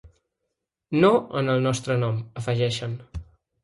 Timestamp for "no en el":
1.03-1.63